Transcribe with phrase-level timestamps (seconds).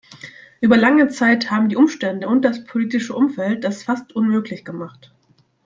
[0.61, 5.13] Über lange Zeit haben die Umstände und das politische Umfeld das fast unmöglich gemacht.